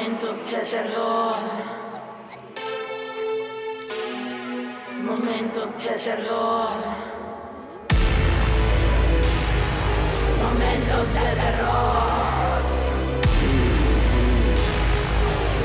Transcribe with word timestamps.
Momentos 0.00 0.38
de 0.50 0.56
terror. 0.60 1.36
Momentos 5.04 5.76
de 5.76 5.94
terror. 6.06 6.70
Momentos 10.42 11.06
de 11.12 11.26
terror. 11.42 12.62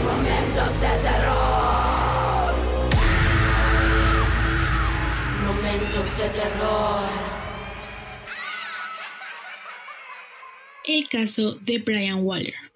Momentos 0.03 0.71
de 0.81 0.93
terror. 1.05 2.53
Momentos 5.47 6.17
de 6.17 6.29
terror. 6.39 7.09
El 10.83 11.07
caso 11.07 11.55
de 11.61 11.77
Brian 11.79 12.19
Waller. 12.25 12.74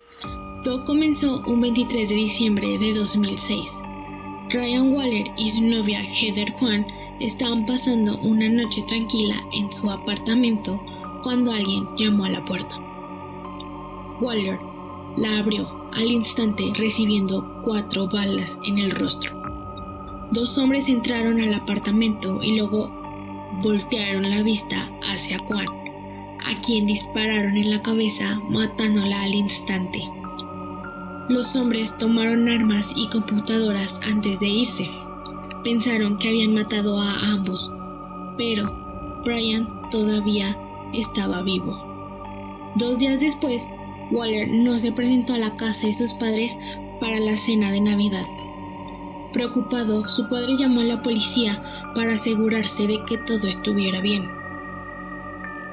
Todo 0.64 0.84
comenzó 0.84 1.42
un 1.48 1.62
23 1.62 2.10
de 2.10 2.16
diciembre 2.16 2.78
de 2.78 2.94
2006. 2.94 3.82
Ryan 4.50 4.92
Waller 4.92 5.32
y 5.38 5.50
su 5.50 5.66
novia 5.66 6.02
Heather 6.04 6.52
Juan 6.60 6.86
estaban 7.22 7.66
pasando 7.66 8.18
una 8.20 8.50
noche 8.50 8.84
tranquila 8.84 9.42
en 9.54 9.72
su 9.72 9.90
apartamento 9.90 10.84
cuando 11.24 11.54
alguien 11.54 11.88
llamó 11.96 12.26
a 12.26 12.32
la 12.32 12.44
puerta. 12.44 12.76
Waller 14.20 14.60
la 15.16 15.40
abrió 15.40 15.66
al 15.94 16.12
instante 16.12 16.74
recibiendo 16.76 17.62
cuatro 17.64 18.10
balas 18.10 18.60
en 18.66 18.80
el 18.80 18.92
rostro. 18.92 19.42
Dos 20.32 20.58
hombres 20.58 20.90
entraron 20.90 21.40
al 21.40 21.54
apartamento 21.54 22.44
y 22.44 22.58
luego 22.58 22.92
voltearon 23.64 24.30
la 24.30 24.44
vista 24.44 24.92
hacia 25.10 25.40
Juan, 25.40 25.68
a 26.46 26.60
quien 26.60 26.86
dispararon 26.86 27.56
en 27.56 27.70
la 27.70 27.82
cabeza 27.82 28.42
matándola 28.50 29.22
al 29.22 29.36
instante. 29.36 30.19
Los 31.30 31.56
hombres 31.56 31.96
tomaron 31.96 32.50
armas 32.50 32.92
y 32.96 33.08
computadoras 33.08 34.02
antes 34.04 34.40
de 34.40 34.48
irse. 34.48 34.90
Pensaron 35.64 36.18
que 36.18 36.30
habían 36.30 36.56
matado 36.56 37.00
a 37.00 37.20
ambos, 37.20 37.72
pero 38.36 39.22
Brian 39.24 39.68
todavía 39.92 40.58
estaba 40.92 41.44
vivo. 41.44 41.78
Dos 42.78 42.98
días 42.98 43.20
después, 43.20 43.70
Waller 44.10 44.50
no 44.50 44.76
se 44.80 44.92
presentó 44.92 45.36
a 45.36 45.38
la 45.38 45.56
casa 45.56 45.86
de 45.86 45.94
sus 45.94 46.14
padres 46.14 46.58
para 47.00 47.20
la 47.20 47.36
cena 47.36 47.72
de 47.72 47.82
Navidad. 47.82 48.26
Preocupado, 49.32 50.08
su 50.08 50.28
padre 50.30 50.58
llamó 50.58 50.82
a 50.82 50.86
la 50.86 51.02
policía 51.04 51.62
para 51.94 52.14
asegurarse 52.14 52.88
de 52.88 53.04
que 53.04 53.20
todo 53.20 53.48
estuviera 53.48 54.02
bien. 54.02 54.28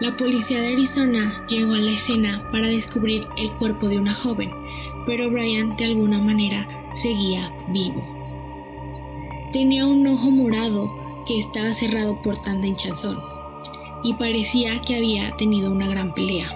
La 0.00 0.14
policía 0.16 0.60
de 0.60 0.74
Arizona 0.74 1.46
llegó 1.48 1.72
a 1.72 1.78
la 1.78 1.92
escena 1.92 2.46
para 2.52 2.68
descubrir 2.68 3.22
el 3.38 3.50
cuerpo 3.52 3.88
de 3.88 3.98
una 3.98 4.12
joven, 4.12 4.50
pero 5.06 5.30
Brian 5.30 5.76
de 5.76 5.84
alguna 5.84 6.18
manera 6.18 6.68
seguía 6.92 7.50
vivo. 7.68 8.04
Tenía 9.52 9.86
un 9.86 10.06
ojo 10.06 10.30
morado 10.30 10.92
que 11.26 11.36
estaba 11.38 11.72
cerrado 11.72 12.20
por 12.22 12.36
tanta 12.36 12.66
hinchazón 12.66 13.18
y 14.02 14.14
parecía 14.14 14.80
que 14.82 14.96
había 14.96 15.34
tenido 15.36 15.70
una 15.70 15.88
gran 15.88 16.12
pelea. 16.12 16.50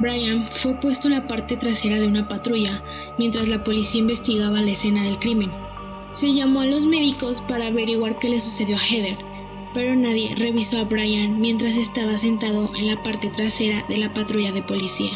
Brian 0.00 0.44
fue 0.44 0.74
puesto 0.80 1.08
en 1.08 1.14
la 1.14 1.26
parte 1.26 1.56
trasera 1.56 2.00
de 2.00 2.08
una 2.08 2.26
patrulla 2.26 2.82
mientras 3.18 3.48
la 3.48 3.62
policía 3.62 4.00
investigaba 4.00 4.60
la 4.60 4.72
escena 4.72 5.04
del 5.04 5.18
crimen. 5.18 5.52
Se 6.10 6.32
llamó 6.32 6.62
a 6.62 6.66
los 6.66 6.86
médicos 6.86 7.42
para 7.42 7.68
averiguar 7.68 8.18
qué 8.18 8.28
le 8.28 8.40
sucedió 8.40 8.76
a 8.76 8.80
Heather, 8.80 9.18
pero 9.74 9.94
nadie 9.94 10.34
revisó 10.34 10.80
a 10.80 10.84
Brian 10.84 11.40
mientras 11.40 11.76
estaba 11.76 12.16
sentado 12.18 12.74
en 12.74 12.88
la 12.88 13.02
parte 13.02 13.30
trasera 13.30 13.84
de 13.88 13.98
la 13.98 14.12
patrulla 14.12 14.52
de 14.52 14.62
policía. 14.62 15.12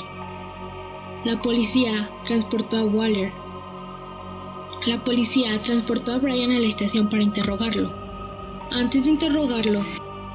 La 1.25 1.41
policía 1.41 2.10
transportó 2.25 2.77
a 2.77 2.84
Waller. 2.84 3.32
La 4.87 5.03
policía 5.03 5.60
transportó 5.60 6.12
a 6.12 6.19
Brian 6.19 6.53
a 6.53 6.60
la 6.60 6.69
estación 6.69 7.09
para 7.09 7.22
interrogarlo. 7.22 7.93
Antes 8.71 9.04
de 9.04 9.12
interrogarlo, 9.12 9.84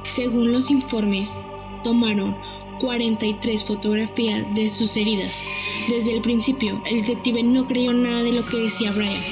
según 0.02 0.52
los 0.52 0.70
informes, 0.70 1.38
tomaron 1.84 2.36
43 2.80 3.64
fotografías 3.64 4.54
de 4.54 4.68
sus 4.68 4.96
heridas. 4.96 5.46
Desde 5.88 6.12
el 6.12 6.20
principio, 6.20 6.82
el 6.84 7.00
detective 7.00 7.42
no 7.42 7.66
creyó 7.66 7.92
nada 7.92 8.22
de 8.22 8.32
lo 8.32 8.44
que 8.44 8.58
decía 8.58 8.92
Brian. 8.92 9.22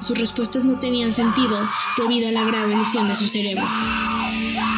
Sus 0.00 0.18
respuestas 0.18 0.64
no 0.64 0.78
tenían 0.78 1.12
sentido 1.12 1.58
debido 1.98 2.28
a 2.28 2.32
la 2.32 2.44
grave 2.44 2.76
lesión 2.76 3.08
de 3.08 3.16
su 3.16 3.28
cerebro. 3.28 3.64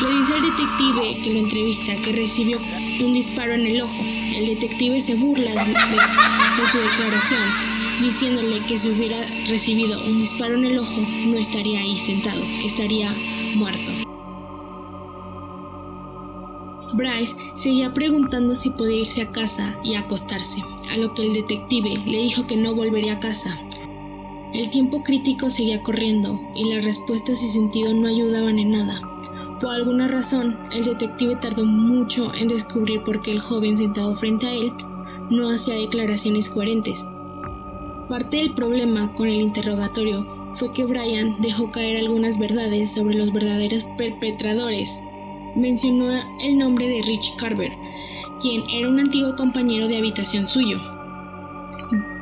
Le 0.02 0.18
dice 0.18 0.34
al 0.34 0.42
detective 0.42 1.22
que 1.22 1.32
lo 1.34 1.40
entrevista 1.40 1.94
que 2.04 2.12
recibió 2.12 2.58
un 3.04 3.12
disparo 3.12 3.54
en 3.54 3.66
el 3.66 3.82
ojo. 3.82 4.02
El 4.36 4.46
detective 4.46 5.00
se 5.00 5.14
burla 5.14 5.52
de, 5.52 5.74
su 5.74 6.78
declaración, 6.78 7.40
diciéndole 8.00 8.60
que 8.60 8.78
si 8.78 8.90
hubiera 8.90 9.26
recibido 9.48 9.98
un 10.04 10.18
disparo 10.20 10.56
en 10.56 10.66
el 10.66 10.78
ojo 10.78 11.00
no 11.26 11.36
estaría 11.38 11.80
ahí 11.80 11.96
sentado, 11.96 12.40
estaría 12.64 13.12
muerto. 13.56 13.92
Bryce 16.94 17.36
seguía 17.54 17.92
preguntando 17.92 18.54
si 18.54 18.70
podía 18.70 19.00
irse 19.00 19.22
a 19.22 19.30
casa 19.30 19.76
y 19.82 19.94
acostarse, 19.94 20.62
a 20.90 20.96
lo 20.96 21.12
que 21.14 21.22
el 21.22 21.34
detective 21.34 22.02
le 22.06 22.18
dijo 22.18 22.46
que 22.46 22.56
no 22.56 22.74
volvería 22.74 23.14
a 23.14 23.20
casa. 23.20 23.58
El 24.54 24.70
tiempo 24.70 25.02
crítico 25.02 25.50
seguía 25.50 25.82
corriendo 25.82 26.40
y 26.54 26.72
las 26.72 26.84
respuestas 26.84 27.42
y 27.42 27.48
sentido 27.48 27.92
no 27.92 28.08
ayudaban 28.08 28.58
en 28.58 28.72
nada. 28.72 29.00
Por 29.60 29.74
alguna 29.74 30.06
razón, 30.06 30.56
el 30.70 30.84
detective 30.84 31.34
tardó 31.34 31.64
mucho 31.64 32.32
en 32.32 32.46
descubrir 32.46 33.02
por 33.02 33.20
qué 33.20 33.32
el 33.32 33.40
joven 33.40 33.76
sentado 33.76 34.14
frente 34.14 34.46
a 34.46 34.52
él 34.52 34.72
no 35.30 35.50
hacía 35.50 35.74
declaraciones 35.74 36.48
coherentes. 36.48 37.08
Parte 38.08 38.36
del 38.36 38.54
problema 38.54 39.12
con 39.14 39.26
el 39.26 39.40
interrogatorio 39.40 40.26
fue 40.52 40.72
que 40.72 40.86
Brian 40.86 41.40
dejó 41.40 41.72
caer 41.72 41.96
algunas 41.96 42.38
verdades 42.38 42.94
sobre 42.94 43.16
los 43.16 43.32
verdaderos 43.32 43.84
perpetradores. 43.98 45.00
Mencionó 45.56 46.08
el 46.40 46.56
nombre 46.56 46.86
de 46.86 47.02
Rich 47.02 47.36
Carver, 47.36 47.72
quien 48.40 48.62
era 48.70 48.88
un 48.88 49.00
antiguo 49.00 49.34
compañero 49.34 49.88
de 49.88 49.98
habitación 49.98 50.46
suyo. 50.46 50.78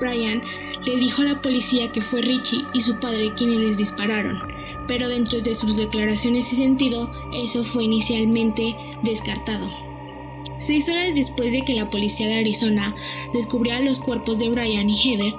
Brian 0.01 0.41
le 0.87 0.97
dijo 0.97 1.21
a 1.21 1.27
la 1.27 1.41
policía 1.43 1.93
que 1.93 2.01
fue 2.01 2.23
Richie 2.23 2.65
y 2.73 2.81
su 2.81 2.99
padre 2.99 3.35
quienes 3.35 3.59
les 3.59 3.79
dispararon, 3.79 4.56
pero 4.87 5.09
dentro 5.09 5.41
de 5.41 5.55
sus 5.55 5.77
declaraciones 5.77 6.53
y 6.53 6.57
sentido, 6.57 7.11
eso 7.35 7.63
fue 7.65 7.85
inicialmente 7.85 8.75
descartado. 9.03 9.71
Seis 10.59 10.89
horas 10.89 11.15
después 11.15 11.53
de 11.53 11.63
que 11.63 11.75
la 11.75 11.91
policía 11.91 12.29
de 12.29 12.37
Arizona 12.37 12.95
descubriera 13.35 13.81
los 13.81 14.01
cuerpos 14.01 14.39
de 14.39 14.49
Brian 14.49 14.89
y 14.89 14.97
Heather, 14.97 15.35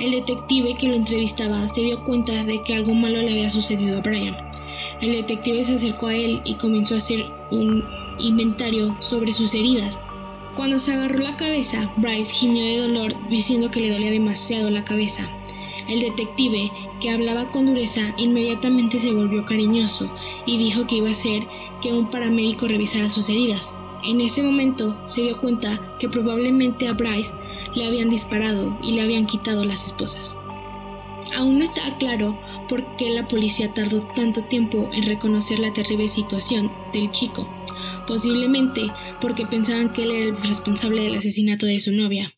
el 0.00 0.10
detective 0.10 0.76
que 0.76 0.88
lo 0.88 0.94
entrevistaba 0.94 1.68
se 1.68 1.82
dio 1.82 2.02
cuenta 2.04 2.44
de 2.44 2.62
que 2.62 2.74
algo 2.74 2.94
malo 2.94 3.20
le 3.20 3.32
había 3.32 3.50
sucedido 3.50 3.98
a 3.98 4.02
Brian. 4.02 4.36
El 5.00 5.12
detective 5.12 5.62
se 5.64 5.74
acercó 5.74 6.06
a 6.06 6.14
él 6.14 6.40
y 6.44 6.54
comenzó 6.54 6.94
a 6.94 6.98
hacer 6.98 7.26
un 7.50 7.84
inventario 8.18 8.96
sobre 9.00 9.32
sus 9.32 9.54
heridas. 9.54 10.00
Cuando 10.56 10.78
se 10.78 10.92
agarró 10.92 11.18
la 11.18 11.36
cabeza, 11.36 11.92
Bryce 11.96 12.32
gimió 12.32 12.64
de 12.64 12.78
dolor 12.78 13.28
diciendo 13.28 13.70
que 13.70 13.80
le 13.80 13.90
dolía 13.90 14.10
demasiado 14.10 14.70
la 14.70 14.84
cabeza. 14.84 15.28
El 15.88 16.00
detective, 16.00 16.70
que 17.00 17.10
hablaba 17.10 17.50
con 17.50 17.66
dureza, 17.66 18.14
inmediatamente 18.16 18.98
se 18.98 19.12
volvió 19.12 19.44
cariñoso 19.44 20.10
y 20.46 20.58
dijo 20.58 20.86
que 20.86 20.96
iba 20.96 21.08
a 21.08 21.12
hacer 21.12 21.46
que 21.82 21.92
un 21.92 22.08
paramédico 22.08 22.66
revisara 22.66 23.08
sus 23.08 23.28
heridas. 23.28 23.76
En 24.04 24.20
ese 24.20 24.42
momento 24.42 24.96
se 25.06 25.22
dio 25.22 25.40
cuenta 25.40 25.96
que 25.98 26.08
probablemente 26.08 26.86
a 26.88 26.92
Bryce 26.92 27.34
le 27.74 27.86
habían 27.86 28.08
disparado 28.08 28.78
y 28.82 28.92
le 28.92 29.02
habían 29.02 29.26
quitado 29.26 29.64
las 29.64 29.86
esposas. 29.86 30.38
Aún 31.34 31.58
no 31.58 31.64
estaba 31.64 31.96
claro 31.96 32.38
por 32.68 32.96
qué 32.96 33.10
la 33.10 33.26
policía 33.26 33.72
tardó 33.72 34.06
tanto 34.14 34.42
tiempo 34.42 34.88
en 34.92 35.04
reconocer 35.04 35.58
la 35.58 35.72
terrible 35.72 36.08
situación 36.08 36.70
del 36.92 37.10
chico, 37.10 37.48
posiblemente 38.06 38.82
porque 39.20 39.46
pensaban 39.46 39.92
que 39.92 40.02
él 40.02 40.10
era 40.10 40.24
el 40.36 40.42
responsable 40.42 41.02
del 41.02 41.16
asesinato 41.16 41.66
de 41.66 41.78
su 41.78 41.92
novia. 41.92 42.34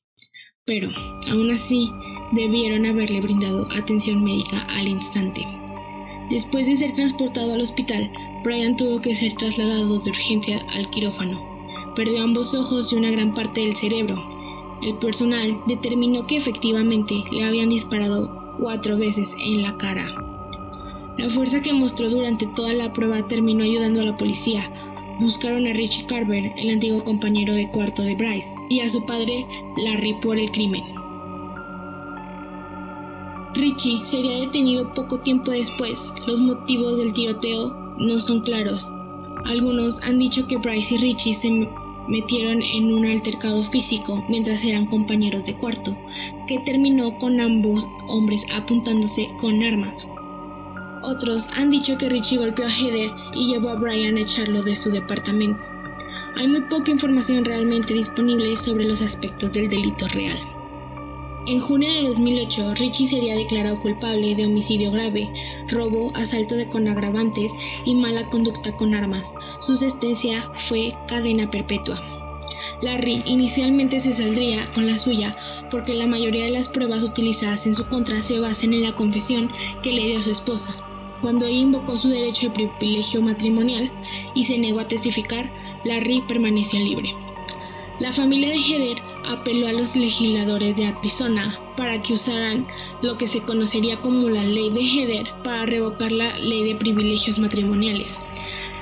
Pero, 0.65 0.91
aún 1.31 1.51
así, 1.51 1.91
debieron 2.33 2.87
haberle 2.87 3.21
brindado 3.21 3.69
atención 3.77 4.23
médica 4.23 4.67
al 4.69 4.89
instante. 4.89 5.47
Después 6.31 6.67
de 6.67 6.77
ser 6.77 6.93
transportado 6.93 7.53
al 7.53 7.61
hospital, 7.61 8.11
Brian 8.43 8.77
tuvo 8.77 9.01
que 9.01 9.15
ser 9.15 9.33
trasladado 9.35 9.99
de 9.99 10.11
urgencia 10.11 10.65
al 10.75 10.91
quirófano. 10.91 11.41
Perdió 11.95 12.23
ambos 12.23 12.55
ojos 12.55 12.93
y 12.93 12.97
una 12.97 13.11
gran 13.11 13.33
parte 13.33 13.61
del 13.61 13.75
cerebro. 13.75 14.23
El 14.83 14.99
personal 14.99 15.59
determinó 15.67 16.27
que 16.27 16.37
efectivamente 16.37 17.15
le 17.31 17.45
habían 17.45 17.69
disparado 17.69 18.57
cuatro 18.59 18.99
veces 18.99 19.37
en 19.41 19.63
la 19.63 19.77
cara. 19.77 20.07
La 21.17 21.31
fuerza 21.31 21.61
que 21.61 21.73
mostró 21.73 22.11
durante 22.11 22.47
toda 22.49 22.73
la 22.75 22.93
prueba 22.93 23.27
terminó 23.27 23.65
ayudando 23.65 24.01
a 24.01 24.05
la 24.05 24.17
policía. 24.17 24.71
Buscaron 25.19 25.67
a 25.67 25.73
Richie 25.73 26.07
Carver, 26.07 26.53
el 26.59 26.71
antiguo 26.71 27.03
compañero 27.03 27.55
de 27.55 27.71
cuarto 27.71 28.03
de 28.03 28.17
Bryce, 28.17 28.55
y 28.69 28.81
a 28.81 28.89
su 28.89 29.07
padre 29.07 29.47
Larry 29.79 30.15
por 30.21 30.39
el 30.39 30.51
crimen. 30.51 30.96
Richie 33.57 34.05
sería 34.05 34.41
detenido 34.41 34.93
poco 34.93 35.19
tiempo 35.19 35.51
después. 35.51 36.15
Los 36.27 36.43
motivos 36.43 36.99
del 36.99 37.15
tiroteo 37.15 37.71
no 37.97 38.19
son 38.19 38.43
claros. 38.43 38.93
Algunos 39.47 40.05
han 40.05 40.19
dicho 40.19 40.47
que 40.47 40.59
Bryce 40.59 40.97
y 40.97 40.99
Richie 40.99 41.33
se 41.33 41.67
metieron 42.07 42.61
en 42.61 42.93
un 42.93 43.07
altercado 43.07 43.63
físico 43.63 44.23
mientras 44.29 44.63
eran 44.67 44.85
compañeros 44.85 45.47
de 45.47 45.55
cuarto, 45.55 45.97
que 46.47 46.59
terminó 46.67 47.17
con 47.17 47.41
ambos 47.41 47.89
hombres 48.09 48.45
apuntándose 48.53 49.29
con 49.41 49.63
armas. 49.63 50.07
Otros 51.03 51.49
han 51.57 51.71
dicho 51.71 51.97
que 51.97 52.11
Richie 52.11 52.37
golpeó 52.37 52.67
a 52.67 52.71
Heather 52.71 53.11
y 53.33 53.47
llevó 53.47 53.71
a 53.71 53.77
Brian 53.77 54.19
a 54.19 54.21
echarlo 54.21 54.63
de 54.63 54.77
su 54.77 54.91
departamento. 54.91 55.63
Hay 56.37 56.47
muy 56.47 56.61
poca 56.69 56.91
información 56.91 57.43
realmente 57.43 57.95
disponible 57.95 58.55
sobre 58.57 58.85
los 58.85 59.01
aspectos 59.01 59.55
del 59.55 59.71
delito 59.71 60.07
real. 60.09 60.56
En 61.47 61.61
junio 61.61 61.89
de 61.89 62.09
2008, 62.09 62.75
Richie 62.75 63.07
sería 63.07 63.37
declarado 63.37 63.79
culpable 63.79 64.35
de 64.35 64.47
homicidio 64.47 64.91
grave, 64.91 65.31
robo, 65.69 66.11
asalto 66.17 66.57
de 66.57 66.69
con 66.69 66.89
agravantes 66.89 67.53
y 67.85 67.95
mala 67.95 68.29
conducta 68.31 68.77
con 68.77 68.95
armas. 68.95 69.33
Su 69.61 69.77
sentencia 69.77 70.51
fue 70.55 70.93
cadena 71.07 71.49
perpetua. 71.49 72.01
Larry 72.83 73.23
inicialmente 73.27 74.01
se 74.01 74.13
saldría 74.13 74.65
con 74.75 74.89
la 74.89 74.99
suya 74.99 75.37
porque 75.71 75.95
la 75.95 76.09
mayoría 76.09 76.47
de 76.47 76.51
las 76.51 76.69
pruebas 76.69 77.05
utilizadas 77.05 77.65
en 77.69 77.75
su 77.75 77.87
contra 77.89 78.23
se 78.23 78.41
basan 78.41 78.75
en 78.75 78.83
la 78.83 78.97
confesión 78.97 79.53
que 79.85 79.93
le 79.93 80.05
dio 80.05 80.19
a 80.19 80.23
su 80.23 80.33
esposa. 80.33 80.75
Cuando 81.23 81.47
ella 81.47 81.59
invocó 81.59 81.97
su 81.97 82.09
derecho 82.09 82.49
de 82.49 82.69
privilegio 82.77 83.23
matrimonial 83.23 83.93
y 84.35 84.43
se 84.43 84.59
negó 84.59 84.81
a 84.81 84.89
testificar, 84.89 85.49
Larry 85.85 86.23
permanecía 86.27 86.81
libre. 86.81 87.26
La 87.99 88.13
familia 88.13 88.51
de 88.51 88.59
Heather 88.59 89.03
apeló 89.25 89.69
a 89.69 89.73
los 89.73 89.97
legisladores 89.97 90.77
de 90.77 90.87
Arizona 90.87 91.59
para 91.79 92.03
que 92.03 92.13
usaran 92.13 92.67
lo 93.01 93.17
que 93.17 93.27
se 93.27 93.41
conocería 93.41 93.97
como 94.03 94.29
la 94.29 94.45
ley 94.45 94.69
de 94.69 94.83
Heather 94.83 95.27
para 95.43 95.65
revocar 95.65 96.13
la 96.13 96.39
ley 96.39 96.65
de 96.65 96.75
privilegios 96.75 97.39
matrimoniales. 97.39 98.21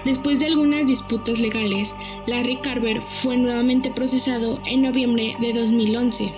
Después 0.05 0.41
de 0.41 0.47
algunas 0.47 0.89
disputas 0.89 1.39
legales, 1.39 1.95
Larry 2.27 2.59
Carver 2.61 3.03
fue 3.07 3.37
nuevamente 3.37 3.91
procesado 3.93 4.61
en 4.67 4.83
noviembre 4.83 5.37
de 5.41 5.53
2011. 5.53 6.33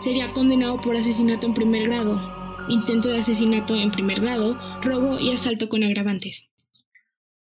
Sería 0.00 0.32
condenado 0.32 0.80
por 0.80 0.96
asesinato 0.96 1.46
en 1.46 1.54
primer 1.54 1.88
grado, 1.88 2.20
intento 2.68 3.10
de 3.10 3.18
asesinato 3.18 3.76
en 3.76 3.92
primer 3.92 4.20
grado, 4.20 4.58
robo 4.82 5.20
y 5.20 5.30
asalto 5.30 5.68
con 5.68 5.84
agravantes. 5.84 6.48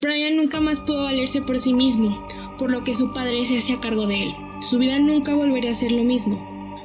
Brian 0.01 0.37
nunca 0.37 0.61
más 0.61 0.81
pudo 0.81 1.05
valerse 1.05 1.41
por 1.43 1.59
sí 1.61 1.73
mismo, 1.73 2.27
por 2.59 2.71
lo 2.71 2.83
que 2.83 2.95
su 2.95 3.13
padre 3.13 3.45
se 3.47 3.59
hacía 3.59 3.81
cargo 3.81 4.07
de 4.07 4.25
él. 4.25 4.37
Su 4.61 4.79
vida 4.79 4.99
nunca 4.99 5.35
volvería 5.35 5.71
a 5.71 5.75
ser 5.75 5.93
lo 5.93 6.05
mismo. 6.05 6.39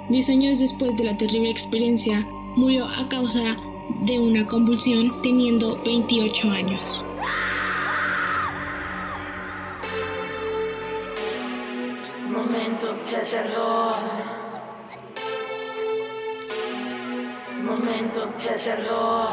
Diez 0.10 0.30
años 0.30 0.60
después 0.60 0.98
de 0.98 1.04
la 1.04 1.18
terrible 1.18 1.50
experiencia, 1.50 2.28
murió 2.56 2.88
a 2.88 3.08
causa 3.10 3.56
de 4.02 4.20
una 4.20 4.46
convulsión 4.48 5.22
teniendo 5.22 5.80
28 5.84 6.52
años. 6.52 7.04
Momentos 12.30 12.98
de 13.12 13.18
terror. 13.30 13.96
Momentos 17.64 18.38
de 18.38 18.60
terror. 18.64 19.30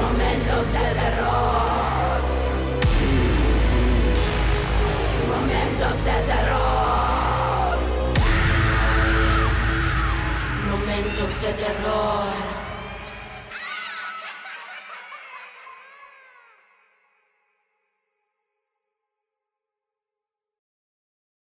Momentos 0.00 0.72
de 0.72 0.94
terror. 1.00 1.57
de 6.08 6.22
terror. 6.22 7.78
Momentos 10.70 11.30
de 11.42 11.52
terror. 11.52 12.27